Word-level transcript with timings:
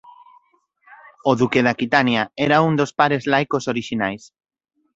O 1.29 1.31
Duque 1.39 1.61
de 1.65 1.71
Aquitania 1.75 2.23
era 2.45 2.63
un 2.67 2.73
dos 2.79 2.91
pares 2.99 3.23
laicos 3.33 3.63
orixinais. 3.73 4.23